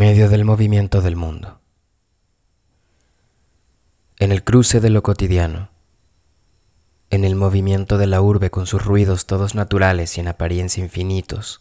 medio 0.00 0.30
del 0.30 0.46
movimiento 0.46 1.02
del 1.02 1.14
mundo. 1.14 1.58
En 4.18 4.32
el 4.32 4.42
cruce 4.42 4.80
de 4.80 4.88
lo 4.88 5.02
cotidiano, 5.02 5.68
en 7.10 7.26
el 7.26 7.36
movimiento 7.36 7.98
de 7.98 8.06
la 8.06 8.22
urbe 8.22 8.48
con 8.48 8.66
sus 8.66 8.82
ruidos 8.82 9.26
todos 9.26 9.54
naturales 9.54 10.16
y 10.16 10.22
en 10.22 10.28
apariencia 10.28 10.82
infinitos, 10.82 11.60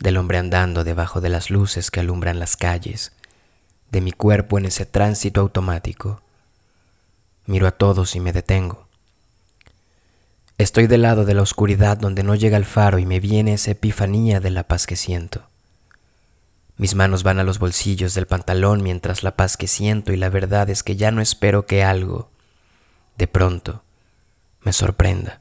del 0.00 0.16
hombre 0.16 0.38
andando 0.38 0.82
debajo 0.82 1.20
de 1.20 1.28
las 1.28 1.48
luces 1.48 1.92
que 1.92 2.00
alumbran 2.00 2.40
las 2.40 2.56
calles, 2.56 3.12
de 3.92 4.00
mi 4.00 4.10
cuerpo 4.10 4.58
en 4.58 4.64
ese 4.64 4.84
tránsito 4.84 5.40
automático, 5.40 6.22
miro 7.46 7.68
a 7.68 7.70
todos 7.70 8.16
y 8.16 8.18
me 8.18 8.32
detengo. 8.32 8.88
Estoy 10.58 10.88
del 10.88 11.02
lado 11.02 11.24
de 11.24 11.34
la 11.34 11.42
oscuridad 11.42 11.96
donde 11.96 12.24
no 12.24 12.34
llega 12.34 12.56
el 12.56 12.64
faro 12.64 12.98
y 12.98 13.06
me 13.06 13.20
viene 13.20 13.52
esa 13.52 13.70
epifanía 13.70 14.40
de 14.40 14.50
la 14.50 14.64
paz 14.64 14.88
que 14.88 14.96
siento 14.96 15.46
mis 16.78 16.94
manos 16.94 17.22
van 17.22 17.38
a 17.38 17.44
los 17.44 17.58
bolsillos 17.58 18.14
del 18.14 18.26
pantalón 18.26 18.82
mientras 18.82 19.22
la 19.22 19.34
paz 19.34 19.56
que 19.56 19.66
siento 19.66 20.12
y 20.12 20.16
la 20.16 20.28
verdad 20.28 20.68
es 20.68 20.82
que 20.82 20.96
ya 20.96 21.10
no 21.10 21.22
espero 21.22 21.66
que 21.66 21.82
algo, 21.82 22.28
de 23.16 23.26
pronto, 23.26 23.82
me 24.60 24.72
sorprenda, 24.72 25.40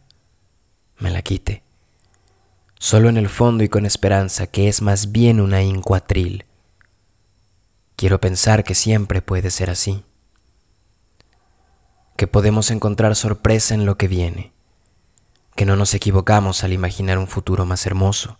me 0.98 1.12
la 1.12 1.22
quite. 1.22 1.62
Solo 2.80 3.10
en 3.10 3.18
el 3.18 3.28
fondo 3.28 3.64
y 3.64 3.70
con 3.70 3.86
esperanza 3.86 4.48
que 4.48 4.70
es 4.70 4.82
más 4.82 5.12
bien 5.12 5.42
una 5.42 5.62
incuatril. 5.62 6.46
Quiero 7.98 8.22
pensar 8.22 8.64
que 8.64 8.76
siempre 8.76 9.22
puede 9.22 9.52
ser 9.52 9.70
así, 9.70 10.04
que 12.16 12.28
podemos 12.28 12.72
encontrar 12.72 13.16
sorpresa 13.16 13.74
en 13.74 13.86
lo 13.86 13.98
que 13.98 14.08
viene, 14.08 14.54
que 15.56 15.66
no 15.66 15.76
nos 15.76 15.94
equivocamos 15.94 16.64
al 16.64 16.72
imaginar 16.72 17.18
un 17.18 17.28
futuro 17.28 17.66
más 17.66 17.86
hermoso 17.86 18.38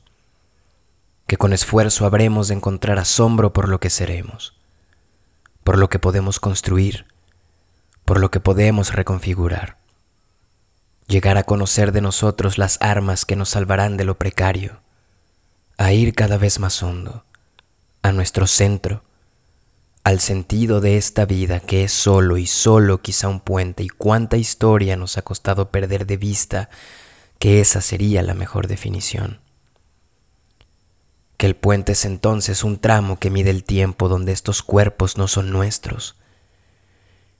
que 1.28 1.38
con 1.38 1.54
esfuerzo 1.54 2.06
habremos 2.06 2.48
de 2.48 2.56
encontrar 2.56 3.00
asombro 3.00 3.52
por 3.54 3.68
lo 3.68 3.80
que 3.80 3.90
seremos, 3.90 4.54
por 5.64 5.78
lo 5.78 5.90
que 5.90 6.00
podemos 6.00 6.40
construir, 6.40 7.06
por 8.06 8.20
lo 8.20 8.30
que 8.30 8.40
podemos 8.40 8.94
reconfigurar, 8.94 9.78
llegar 11.08 11.38
a 11.38 11.44
conocer 11.44 11.92
de 11.92 12.02
nosotros 12.02 12.58
las 12.58 12.78
armas 12.82 13.26
que 13.26 13.36
nos 13.36 13.50
salvarán 13.50 13.98
de 13.98 14.06
lo 14.06 14.16
precario, 14.16 14.80
a 15.78 15.92
ir 15.92 16.14
cada 16.14 16.38
vez 16.38 16.60
más 16.60 16.84
hondo, 16.84 17.24
a 18.04 18.12
nuestro 18.12 18.46
centro, 18.46 19.02
al 20.04 20.20
sentido 20.20 20.82
de 20.82 20.98
esta 20.98 21.26
vida 21.26 21.60
que 21.60 21.84
es 21.84 21.92
solo 21.92 22.38
y 22.38 22.46
solo 22.46 23.02
quizá 23.02 23.28
un 23.28 23.40
puente 23.40 23.82
y 23.82 23.90
cuánta 23.90 24.38
historia 24.38 24.96
nos 24.96 25.18
ha 25.18 25.24
costado 25.24 25.70
perder 25.70 26.06
de 26.06 26.18
vista 26.18 26.70
que 27.40 27.60
esa 27.60 27.82
sería 27.82 28.22
la 28.22 28.36
mejor 28.36 28.68
definición 28.68 29.40
que 31.38 31.46
el 31.46 31.56
puente 31.56 31.94
es 31.94 32.06
entonces 32.06 32.64
un 32.64 32.80
tramo 32.80 33.20
que 33.20 33.30
mide 33.30 33.50
el 33.50 33.64
tiempo 33.64 34.08
donde 34.08 34.32
estos 34.32 34.64
cuerpos 34.64 35.18
no 35.18 35.28
son 35.28 35.52
nuestros, 35.52 36.16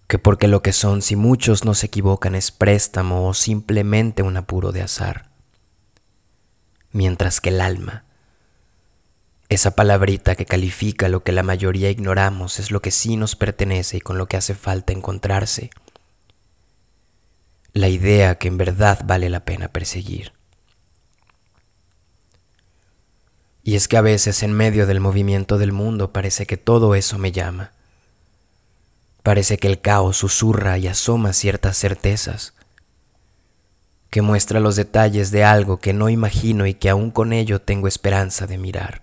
que 0.08 0.20
porque 0.20 0.48
lo 0.48 0.62
que 0.62 0.74
son 0.74 1.02
si 1.02 1.16
muchos 1.16 1.66
no 1.66 1.74
se 1.74 1.88
equivocan 1.88 2.36
es 2.36 2.52
préstamo 2.52 3.28
o 3.28 3.34
simplemente 3.34 4.22
un 4.22 4.38
apuro 4.38 4.72
de 4.72 4.82
azar, 4.82 5.30
mientras 6.92 7.42
que 7.42 7.50
el 7.50 7.62
alma, 7.62 8.04
esa 9.48 9.72
palabrita 9.72 10.36
que 10.36 10.46
califica 10.46 11.08
lo 11.08 11.24
que 11.24 11.32
la 11.32 11.44
mayoría 11.44 11.90
ignoramos 11.90 12.60
es 12.60 12.72
lo 12.72 12.82
que 12.82 12.92
sí 12.92 13.16
nos 13.16 13.36
pertenece 13.36 13.98
y 13.98 14.02
con 14.02 14.18
lo 14.18 14.28
que 14.28 14.38
hace 14.38 14.56
falta 14.56 14.92
encontrarse, 14.92 15.70
la 17.74 17.90
idea 17.90 18.36
que 18.36 18.48
en 18.48 18.58
verdad 18.58 19.02
vale 19.06 19.30
la 19.30 19.42
pena 19.42 19.68
perseguir. 19.68 20.32
Y 23.68 23.76
es 23.76 23.88
que 23.88 23.98
a 23.98 24.02
veces 24.02 24.44
en 24.44 24.54
medio 24.54 24.86
del 24.86 25.00
movimiento 25.00 25.58
del 25.58 25.72
mundo 25.72 26.14
parece 26.14 26.46
que 26.46 26.56
todo 26.56 26.94
eso 26.94 27.18
me 27.18 27.32
llama. 27.32 27.72
Parece 29.24 29.58
que 29.58 29.68
el 29.68 29.82
caos 29.82 30.18
susurra 30.18 30.78
y 30.78 30.88
asoma 30.88 31.34
ciertas 31.34 31.76
certezas, 31.76 32.54
que 34.12 34.22
muestra 34.22 34.60
los 34.60 34.76
detalles 34.76 35.32
de 35.32 35.44
algo 35.44 35.78
que 35.78 35.94
no 35.94 36.10
imagino 36.10 36.68
y 36.68 36.76
que 36.76 36.92
aún 36.92 37.10
con 37.10 37.34
ello 37.34 37.60
tengo 37.60 37.88
esperanza 37.88 38.46
de 38.46 38.60
mirar, 38.60 39.02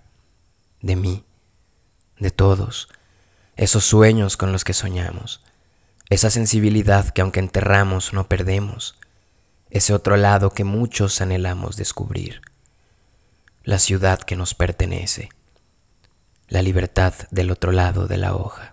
de 0.81 0.95
mí, 0.95 1.25
de 2.17 2.31
todos, 2.31 2.87
esos 3.57 3.83
sueños 3.83 4.37
con 4.37 4.53
los 4.53 4.63
que 4.63 4.73
soñamos, 4.73 5.41
esa 6.09 6.29
sensibilidad 6.29 7.09
que 7.09 7.19
aunque 7.19 7.41
enterramos 7.41 8.13
no 8.13 8.29
perdemos, 8.29 8.95
ese 9.71 9.93
otro 9.93 10.15
lado 10.15 10.51
que 10.51 10.63
muchos 10.63 11.19
anhelamos 11.19 11.75
descubrir 11.75 12.52
la 13.63 13.79
ciudad 13.79 14.19
que 14.19 14.35
nos 14.35 14.53
pertenece, 14.53 15.29
la 16.49 16.61
libertad 16.61 17.13
del 17.31 17.49
otro 17.49 17.71
lado 17.71 18.07
de 18.07 18.17
la 18.17 18.35
hoja. 18.35 18.72